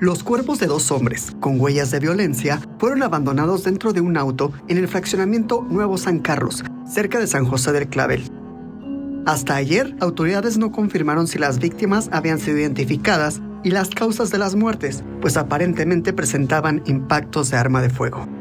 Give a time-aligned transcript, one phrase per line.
[0.00, 4.52] Los cuerpos de dos hombres, con huellas de violencia, fueron abandonados dentro de un auto
[4.68, 8.22] en el fraccionamiento Nuevo San Carlos, cerca de San José del Clavel.
[9.26, 14.38] Hasta ayer, autoridades no confirmaron si las víctimas habían sido identificadas y las causas de
[14.38, 18.37] las muertes, pues aparentemente presentaban impactos de arma de fuego.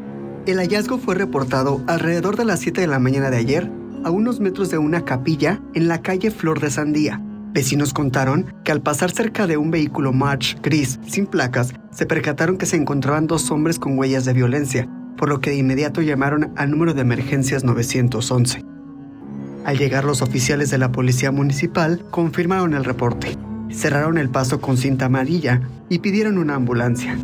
[0.47, 3.69] El hallazgo fue reportado alrededor de las 7 de la mañana de ayer,
[4.03, 7.21] a unos metros de una capilla en la calle Flor de Sandía,
[7.57, 12.57] Vecinos contaron que al pasar cerca de un vehículo March gris sin placas, se percataron
[12.57, 14.87] que se encontraban dos hombres con huellas de violencia,
[15.17, 18.63] por lo que de inmediato llamaron al número de emergencias 911.
[19.65, 23.35] Al llegar los oficiales de la policía municipal, confirmaron el reporte,
[23.71, 27.17] cerraron el paso con cinta amarilla y pidieron una ambulancia.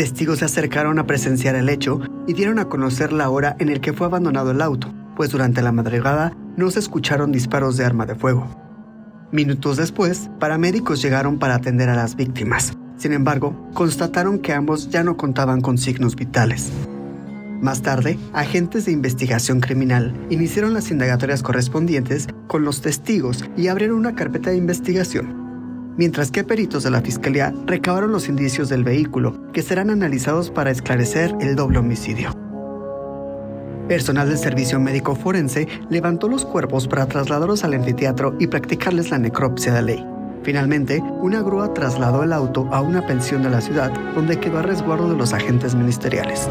[0.00, 3.82] Testigos se acercaron a presenciar el hecho y dieron a conocer la hora en el
[3.82, 8.06] que fue abandonado el auto, pues durante la madrugada no se escucharon disparos de arma
[8.06, 8.48] de fuego.
[9.30, 12.72] Minutos después, paramédicos llegaron para atender a las víctimas.
[12.96, 16.72] Sin embargo, constataron que ambos ya no contaban con signos vitales.
[17.60, 23.98] Más tarde, agentes de investigación criminal iniciaron las indagatorias correspondientes con los testigos y abrieron
[23.98, 25.39] una carpeta de investigación,
[25.96, 30.70] mientras que peritos de la Fiscalía recabaron los indicios del vehículo que serán analizados para
[30.70, 32.34] esclarecer el doble homicidio.
[33.88, 39.18] Personal del Servicio Médico Forense levantó los cuerpos para trasladarlos al anfiteatro y practicarles la
[39.18, 40.06] necropsia de ley.
[40.42, 44.62] Finalmente, una grúa trasladó el auto a una pensión de la ciudad, donde quedó a
[44.62, 46.48] resguardo de los agentes ministeriales.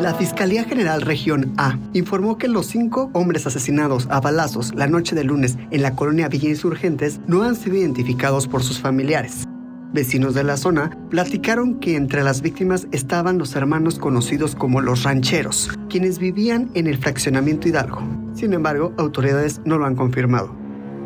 [0.00, 5.14] La Fiscalía General Región A informó que los cinco hombres asesinados a balazos la noche
[5.14, 9.44] de lunes en la colonia Villa Insurgentes no han sido identificados por sus familiares.
[9.92, 15.02] Vecinos de la zona platicaron que entre las víctimas estaban los hermanos conocidos como los
[15.02, 18.00] rancheros, quienes vivían en el fraccionamiento Hidalgo.
[18.32, 20.56] Sin embargo, autoridades no lo han confirmado.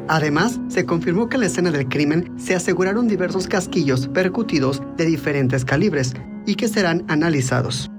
[0.06, 5.06] Además, se confirmó que en la escena del crimen se aseguraron diversos casquillos percutidos de
[5.06, 6.15] diferentes calibres
[6.47, 7.91] y que serán analizados.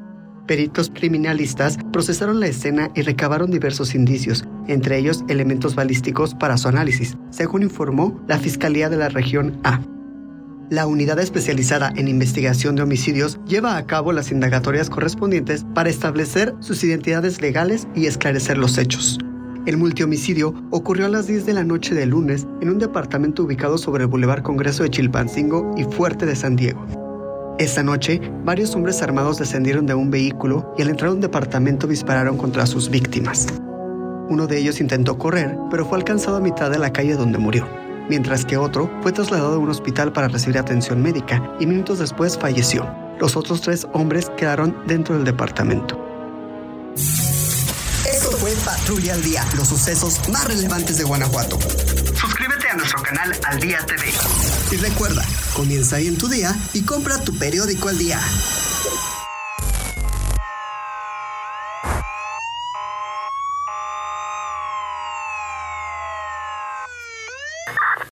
[0.47, 6.67] Peritos criminalistas procesaron la escena y recabaron diversos indicios, entre ellos elementos balísticos para su
[6.67, 9.81] análisis, según informó la Fiscalía de la Región A.
[10.69, 16.53] La unidad especializada en investigación de homicidios lleva a cabo las indagatorias correspondientes para establecer
[16.59, 19.17] sus identidades legales y esclarecer los hechos.
[19.66, 23.79] El multihomicidio ocurrió a las 10 de la noche del lunes en un departamento ubicado
[23.79, 27.04] sobre el Boulevard Congreso de Chilpancingo y Fuerte de San Diego.
[27.57, 31.88] Esta noche, varios hombres armados descendieron de un vehículo y al entrar a un departamento
[31.88, 33.47] dispararon contra sus víctimas.
[34.29, 37.65] Uno de ellos intentó correr, pero fue alcanzado a mitad de la calle donde murió
[38.09, 42.38] mientras que otro fue trasladado a un hospital para recibir atención médica y minutos después
[42.38, 42.88] falleció.
[43.19, 46.01] Los otros tres hombres quedaron dentro del departamento.
[46.95, 51.57] Esto fue Patrulla al Día, los sucesos más relevantes de Guanajuato.
[52.13, 54.13] Suscríbete nuestro canal Al Día TV.
[54.72, 58.19] Y recuerda, comienza ahí en tu día y compra tu periódico al día.